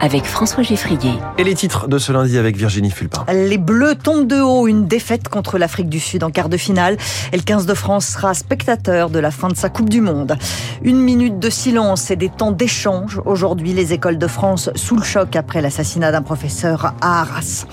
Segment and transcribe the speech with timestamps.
[0.00, 1.12] avec François Geffrier.
[1.38, 3.24] Et les titres de ce lundi avec Virginie Fulpin.
[3.32, 6.96] Les Bleus tombent de haut, une défaite contre l'Afrique du Sud en quart de finale.
[7.32, 10.36] Et le 15 de France sera spectateur de la fin de sa Coupe du Monde.
[10.82, 13.20] Une minute de silence et des temps d'échange.
[13.24, 17.66] Aujourd'hui, les écoles de France sous le choc après l'assassinat d'un professeur à Arras.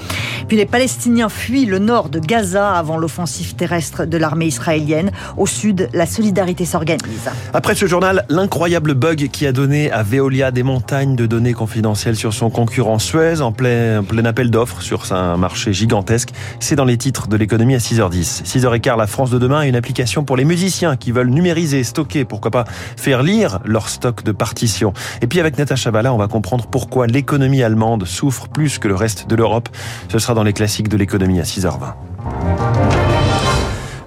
[0.48, 5.12] Puis les Palestiniens fuient le nord de Gaza avant l'offensive terrestre de l'armée israélienne.
[5.38, 7.30] Au sud, la solidarité s'organise.
[7.54, 12.13] Après ce journal, l'incroyable bug qui a donné à Veolia des montagnes de données confidentielles
[12.16, 16.30] sur son concurrent Suez en plein, appel d'offres sur un marché gigantesque.
[16.60, 18.44] C'est dans les titres de l'économie à 6h10.
[18.44, 22.52] 6h15, la France de demain, une application pour les musiciens qui veulent numériser, stocker, pourquoi
[22.52, 22.66] pas
[22.98, 24.94] faire lire leur stock de partitions.
[25.22, 28.96] Et puis avec Natacha Valla, on va comprendre pourquoi l'économie allemande souffre plus que le
[28.96, 29.70] reste de l'Europe.
[30.10, 33.03] Ce sera dans les classiques de l'économie à 6h20.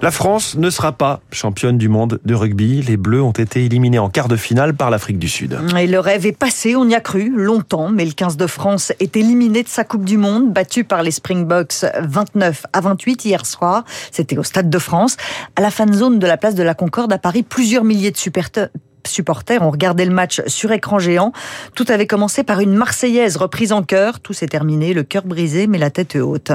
[0.07, 2.81] La France ne sera pas championne du monde de rugby.
[2.81, 5.59] Les Bleus ont été éliminés en quart de finale par l'Afrique du Sud.
[5.77, 8.93] Et le rêve est passé, on y a cru longtemps, mais le 15 de France
[9.01, 13.45] est éliminé de sa Coupe du Monde, battu par les Springboks 29 à 28 hier
[13.45, 13.83] soir.
[14.09, 15.17] C'était au Stade de France.
[15.57, 18.17] À la fan zone de la place de la Concorde à Paris, plusieurs milliers de
[18.17, 21.33] supporters ont regardé le match sur écran géant.
[21.75, 24.21] Tout avait commencé par une Marseillaise reprise en chœur.
[24.21, 26.53] Tout s'est terminé, le cœur brisé, mais la tête haute.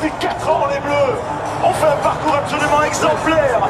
[0.00, 1.18] Depuis 4 ans, les Bleus
[1.64, 3.68] ont fait un parcours absolument exemplaire.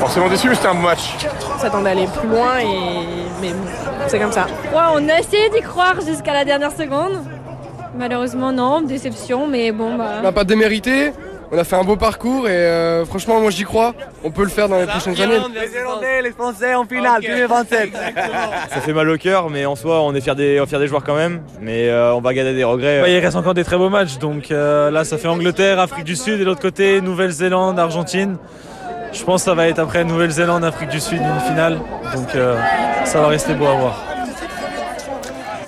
[0.00, 1.16] Forcément déçu, mais c'était un match.
[1.54, 3.06] On s'attendait à aller plus loin, et...
[3.40, 3.52] mais
[4.06, 4.46] c'est comme ça.
[4.70, 7.24] Ouais, on a essayé d'y croire jusqu'à la dernière seconde.
[7.96, 10.16] Malheureusement, non, déception, mais bon, bah.
[10.20, 11.14] On n'a pas démérité.
[11.54, 13.92] On a fait un beau parcours et euh, franchement, moi j'y crois.
[14.24, 15.36] On peut le faire dans les prochaines années.
[15.36, 17.90] Les Irlandais, les Français en finale, 2027.
[18.70, 21.04] Ça fait mal au cœur, mais en soi, on est fiers des, fiers des joueurs
[21.04, 21.42] quand même.
[21.60, 23.02] Mais euh, on va garder des regrets.
[23.02, 24.16] Bah, il reste encore des très beaux matchs.
[24.16, 28.38] Donc euh, là, ça fait Angleterre, Afrique du Sud et de l'autre côté, Nouvelle-Zélande, Argentine.
[29.12, 31.78] Je pense que ça va être après Nouvelle-Zélande, Afrique du Sud, une finale.
[32.14, 32.28] Donc
[33.04, 34.11] ça va rester beau à voir.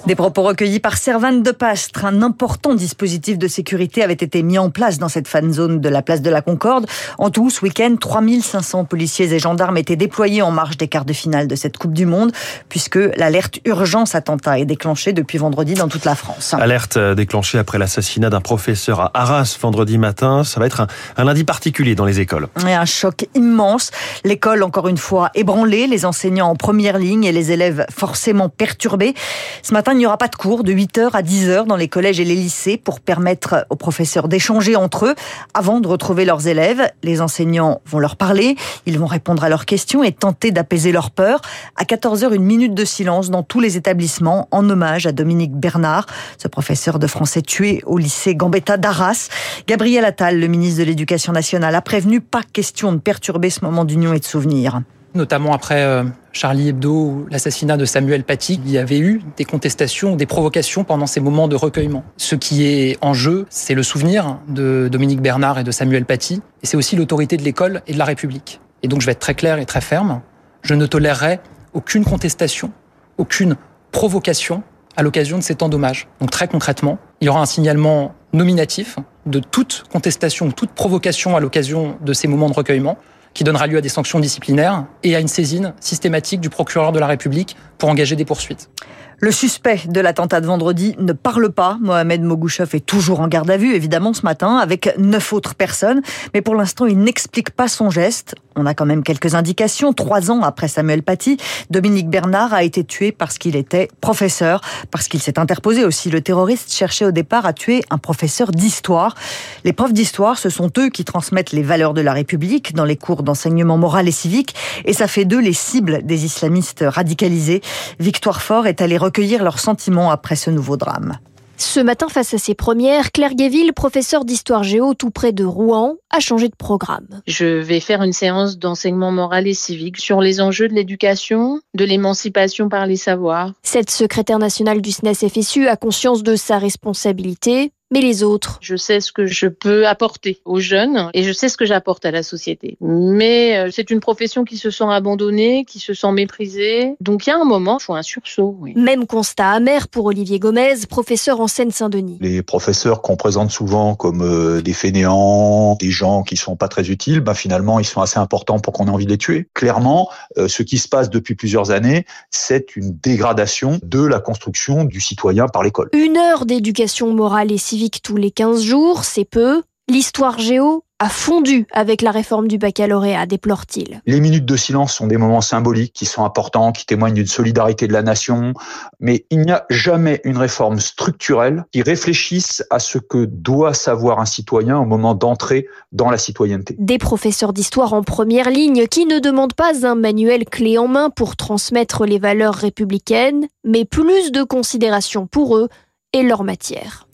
[0.06, 2.04] Des propos recueillis par Servane de Pastre.
[2.04, 5.88] Un important dispositif de sécurité avait été mis en place dans cette fan zone de
[5.88, 6.84] la place de la Concorde.
[7.16, 11.14] En tout, ce week-end, 3500 policiers et gendarmes étaient déployés en marge des quarts de
[11.14, 12.32] finale de cette Coupe du Monde,
[12.68, 16.52] puisque l'alerte urgence attentat est déclenchée depuis vendredi dans toute la France.
[16.52, 20.44] Alerte déclenchée après l'assassinat d'un professeur à Arras vendredi matin.
[20.44, 22.48] Ça va être un, un lundi particulier dans les écoles.
[22.68, 23.90] Et un choc immense.
[24.22, 29.14] L'école, encore une fois, ébranlée, les enseignants en première ligne et les élèves forcément perturbés.
[29.62, 32.18] Ce matin, il n'y aura pas de cours de 8h à 10h dans les collèges
[32.18, 35.14] et les lycées pour permettre aux professeurs d'échanger entre eux
[35.54, 36.90] avant de retrouver leurs élèves.
[37.04, 38.56] Les enseignants vont leur parler,
[38.86, 41.40] ils vont répondre à leurs questions et tenter d'apaiser leur peur.
[41.76, 46.06] À 14h, une minute de silence dans tous les établissements en hommage à Dominique Bernard,
[46.38, 49.28] ce professeur de français tué au lycée Gambetta d'Arras.
[49.68, 53.84] Gabriel Attal, le ministre de l'Éducation nationale, a prévenu pas question de perturber ce moment
[53.84, 54.80] d'union et de souvenir
[55.14, 59.44] notamment après euh, Charlie Hebdo ou l'assassinat de Samuel Paty, il y avait eu des
[59.44, 62.04] contestations, des provocations pendant ces moments de recueillement.
[62.16, 66.42] Ce qui est en jeu, c'est le souvenir de Dominique Bernard et de Samuel Paty,
[66.62, 68.60] et c'est aussi l'autorité de l'école et de la République.
[68.82, 70.20] Et donc je vais être très clair et très ferme,
[70.62, 71.40] je ne tolérerai
[71.72, 72.72] aucune contestation,
[73.18, 73.56] aucune
[73.92, 74.62] provocation
[74.96, 76.08] à l'occasion de ces temps d'hommage.
[76.20, 78.96] Donc très concrètement, il y aura un signalement nominatif
[79.26, 82.98] de toute contestation, toute provocation à l'occasion de ces moments de recueillement
[83.34, 86.98] qui donnera lieu à des sanctions disciplinaires et à une saisine systématique du procureur de
[86.98, 88.70] la République pour engager des poursuites.
[89.20, 91.78] Le suspect de l'attentat de vendredi ne parle pas.
[91.80, 96.02] Mohamed Mogouchov est toujours en garde à vue, évidemment, ce matin, avec neuf autres personnes.
[96.34, 98.34] Mais pour l'instant, il n'explique pas son geste.
[98.56, 99.92] On a quand même quelques indications.
[99.92, 101.38] Trois ans après Samuel Paty,
[101.70, 104.60] Dominique Bernard a été tué parce qu'il était professeur,
[104.90, 106.10] parce qu'il s'est interposé aussi.
[106.10, 109.16] Le terroriste cherchait au départ à tuer un professeur d'histoire.
[109.64, 112.96] Les profs d'histoire, ce sont eux qui transmettent les valeurs de la République dans les
[112.96, 114.54] cours d'enseignement moral et civique.
[114.84, 117.60] Et ça fait d'eux les cibles des islamistes radicalisés.
[117.98, 121.18] Victoire Fort est allée recueillir leurs sentiments après ce nouveau drame.
[121.56, 125.96] Ce matin, face à ses premières, Claire Guéville, professeure d'histoire géo tout près de Rouen,
[126.10, 127.06] a changé de programme.
[127.26, 131.84] Je vais faire une séance d'enseignement moral et civique sur les enjeux de l'éducation, de
[131.84, 133.52] l'émancipation par les savoirs.
[133.62, 138.74] Cette secrétaire nationale du SNES FSU a conscience de sa responsabilité mais les autres Je
[138.74, 142.10] sais ce que je peux apporter aux jeunes et je sais ce que j'apporte à
[142.10, 142.76] la société.
[142.80, 146.96] Mais euh, c'est une profession qui se sent abandonnée, qui se sent méprisée.
[147.00, 148.56] Donc il y a un moment, il faut un sursaut.
[148.60, 148.72] Oui.
[148.74, 152.18] Même constat amer pour Olivier Gomez, professeur en Seine-Saint-Denis.
[152.20, 156.90] Les professeurs qu'on présente souvent comme euh, des fainéants, des gens qui sont pas très
[156.90, 159.46] utiles, bah finalement ils sont assez importants pour qu'on ait envie de les tuer.
[159.54, 164.82] Clairement, euh, ce qui se passe depuis plusieurs années, c'est une dégradation de la construction
[164.82, 165.90] du citoyen par l'école.
[165.92, 169.62] Une heure d'éducation morale et civique tous les 15 jours, c'est peu.
[169.88, 174.00] L'histoire géo a fondu avec la réforme du baccalauréat, déplore-t-il.
[174.06, 177.86] Les minutes de silence sont des moments symboliques qui sont importants, qui témoignent d'une solidarité
[177.86, 178.54] de la nation,
[179.00, 184.20] mais il n'y a jamais une réforme structurelle qui réfléchisse à ce que doit savoir
[184.20, 186.76] un citoyen au moment d'entrer dans la citoyenneté.
[186.78, 191.10] Des professeurs d'histoire en première ligne qui ne demandent pas un manuel clé en main
[191.10, 195.68] pour transmettre les valeurs républicaines, mais plus de considération pour eux
[196.14, 197.06] et leur matière.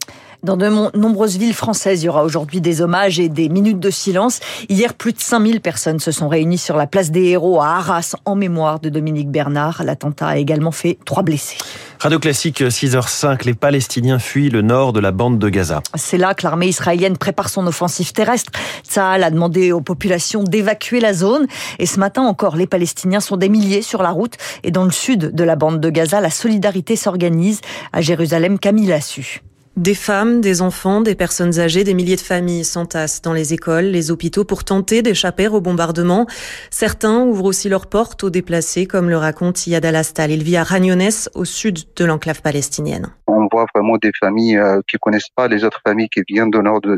[0.43, 3.91] Dans de nombreuses villes françaises, il y aura aujourd'hui des hommages et des minutes de
[3.91, 4.39] silence.
[4.69, 8.15] Hier, plus de 5000 personnes se sont réunies sur la place des héros à Arras
[8.25, 9.83] en mémoire de Dominique Bernard.
[9.83, 11.57] L'attentat a également fait trois blessés.
[11.99, 15.83] Radio Classique 6h05, les Palestiniens fuient le nord de la bande de Gaza.
[15.93, 18.51] C'est là que l'armée israélienne prépare son offensive terrestre.
[18.83, 21.45] Tsahal a demandé aux populations d'évacuer la zone.
[21.77, 24.37] Et ce matin encore, les Palestiniens sont des milliers sur la route.
[24.63, 27.61] Et dans le sud de la bande de Gaza, la solidarité s'organise.
[27.93, 29.43] À Jérusalem, Camille a su.
[29.77, 33.85] Des femmes, des enfants, des personnes âgées, des milliers de familles s'entassent dans les écoles,
[33.85, 36.27] les hôpitaux pour tenter d'échapper au bombardement.
[36.69, 40.31] Certains ouvrent aussi leurs portes aux déplacés, comme le raconte Yad Al-Astal.
[40.31, 44.81] Il vit à Ragnones, au sud de l'enclave palestinienne on voit vraiment des familles euh,
[44.87, 46.97] qui connaissent pas les autres familles qui viennent du nord de,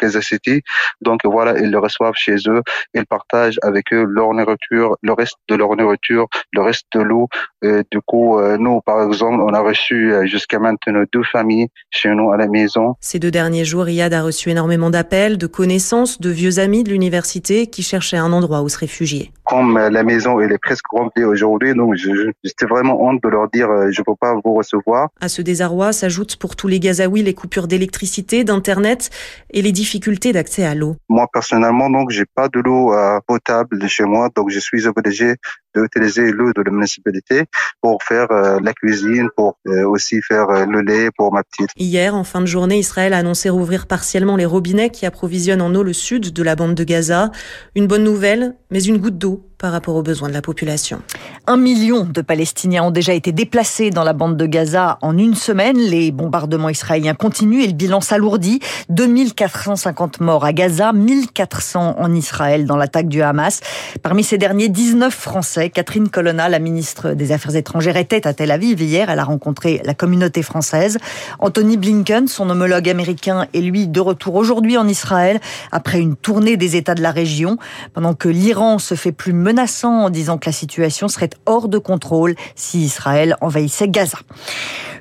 [0.00, 0.62] Gaza City.
[1.00, 2.62] Donc voilà, ils le reçoivent chez eux,
[2.94, 7.28] ils partagent avec eux leur nourriture, le reste de leur nourriture, le reste de l'eau.
[7.62, 11.68] Du coup, euh, nous, par exemple, on a reçu euh, jusqu'à maintenant deux familles
[12.14, 12.94] nous à la maison.
[13.00, 16.90] Ces deux derniers jours, Riyad a reçu énormément d'appels, de connaissances, de vieux amis de
[16.90, 19.32] l'université qui cherchaient un endroit où se réfugier.
[19.44, 23.68] Comme la maison elle est presque remplie aujourd'hui, donc j'étais vraiment honte de leur dire
[23.90, 25.08] je peux pas vous recevoir.
[25.20, 29.10] À ce désarroi s'ajoutent pour tous les Gazaouis les coupures d'électricité, d'internet
[29.50, 30.96] et les difficultés d'accès à l'eau.
[31.08, 35.34] Moi personnellement, donc j'ai pas de l'eau euh, potable chez moi, donc je suis obligé
[35.76, 37.44] d'utiliser l'eau de la municipalité
[37.80, 41.70] pour faire euh, la cuisine, pour euh, aussi faire le lait pour ma petite.
[41.76, 45.74] Hier, en fin de journée, Israël a annoncé rouvrir partiellement les robinets qui approvisionnent en
[45.74, 47.30] eau le sud de la bande de Gaza.
[47.74, 51.00] Une bonne nouvelle, mais une goutte d'eau par rapport aux besoins de la population.
[51.46, 55.34] Un million de Palestiniens ont déjà été déplacés dans la bande de Gaza en une
[55.34, 55.78] semaine.
[55.78, 58.60] Les bombardements israéliens continuent et le bilan s'alourdit.
[58.90, 63.60] 2450 morts à Gaza, 1400 en Israël dans l'attaque du Hamas.
[64.02, 65.70] Parmi ces derniers, 19 Français.
[65.70, 69.08] Catherine Colonna, la ministre des Affaires étrangères, était à Tel Aviv hier.
[69.08, 70.98] Elle a rencontré la communauté française.
[71.38, 75.40] Anthony Blinken, son homologue américain, est lui de retour aujourd'hui en Israël
[75.72, 77.56] après une tournée des États de la région.
[77.94, 81.78] Pendant que l'Iran se fait plus menaçant en disant que la situation serait hors de
[81.78, 84.18] contrôle si Israël envahissait Gaza.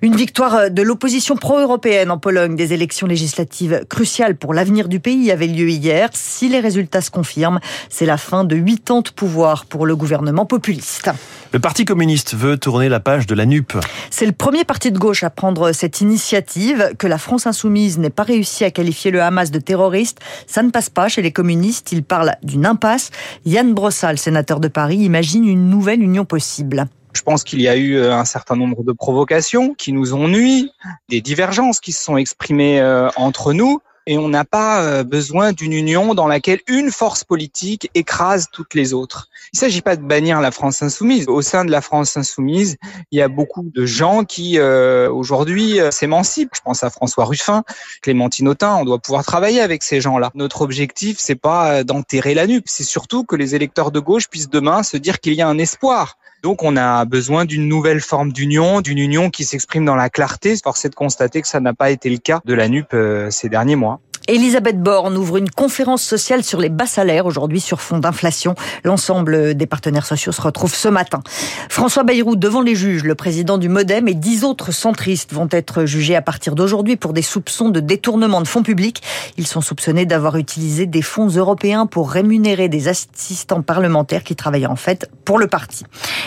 [0.03, 5.31] Une victoire de l'opposition pro-européenne en Pologne, des élections législatives cruciales pour l'avenir du pays
[5.31, 6.09] avait lieu hier.
[6.13, 7.59] Si les résultats se confirment,
[7.89, 11.09] c'est la fin de huit ans de pouvoir pour le gouvernement populiste.
[11.51, 13.73] Le Parti communiste veut tourner la page de la NUP.
[14.11, 16.91] C'est le premier parti de gauche à prendre cette initiative.
[16.99, 20.69] Que la France insoumise n'ait pas réussi à qualifier le Hamas de terroriste, ça ne
[20.69, 21.93] passe pas chez les communistes.
[21.93, 23.09] Ils parlent d'une impasse.
[23.45, 26.85] Yann Brossal, de Paris, imagine une nouvelle union possible.
[27.13, 30.27] Je pense qu'il y a eu euh, un certain nombre de provocations qui nous ont
[30.27, 30.71] nuit,
[31.09, 35.53] des divergences qui se sont exprimées euh, entre nous et on n'a pas euh, besoin
[35.53, 39.29] d'une union dans laquelle une force politique écrase toutes les autres.
[39.53, 41.27] Il ne s'agit pas de bannir la France insoumise.
[41.27, 42.77] Au sein de la France insoumise,
[43.11, 46.55] il y a beaucoup de gens qui euh, aujourd'hui euh, s'émancipent.
[46.55, 47.63] Je pense à François Ruffin,
[48.01, 48.75] Clémentine Autain.
[48.75, 50.31] On doit pouvoir travailler avec ces gens-là.
[50.35, 54.49] Notre objectif, c'est pas d'enterrer la nuque, c'est surtout que les électeurs de gauche puissent
[54.49, 56.17] demain se dire qu'il y a un espoir.
[56.45, 60.55] Donc on a besoin d'une nouvelle forme d'union, d'une union qui s'exprime dans la clarté.
[60.63, 62.95] Force est de constater que ça n'a pas été le cas de la NUP
[63.31, 63.99] ces derniers mois.
[64.27, 68.55] Elisabeth Borne ouvre une conférence sociale sur les bas salaires aujourd'hui sur fond d'inflation.
[68.83, 71.21] L'ensemble des partenaires sociaux se retrouvent ce matin.
[71.69, 75.85] François Bayrou devant les juges, le président du Modem et dix autres centristes vont être
[75.85, 79.03] jugés à partir d'aujourd'hui pour des soupçons de détournement de fonds publics.
[79.37, 84.65] Ils sont soupçonnés d'avoir utilisé des fonds européens pour rémunérer des assistants parlementaires qui travaillent
[84.65, 85.83] en fait pour le parti.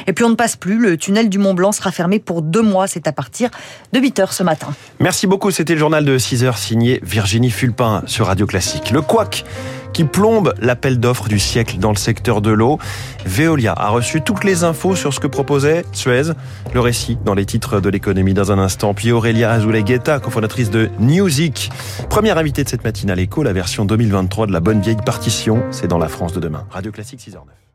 [0.07, 2.63] Et puis on ne passe plus, le tunnel du Mont Blanc sera fermé pour deux
[2.63, 2.87] mois.
[2.87, 3.51] C'est à partir
[3.93, 4.69] de 8 heures ce matin.
[5.01, 8.91] Merci beaucoup, c'était le journal de 6 heures signé Virginie Fulpin sur Radio Classique.
[8.91, 9.45] Le couac
[9.93, 12.79] qui plombe l'appel d'offres du siècle dans le secteur de l'eau.
[13.27, 16.33] Veolia a reçu toutes les infos sur ce que proposait Suez.
[16.73, 18.95] Le récit dans les titres de l'économie dans un instant.
[18.95, 21.71] Puis Aurélia Azoulay-Guetta, cofondatrice de Newsic.
[22.09, 25.65] Première invitée de cette matinale écho, la version 2023 de la bonne vieille partition.
[25.71, 26.65] C'est dans la France de demain.
[26.71, 27.68] Radio Classique 6h09.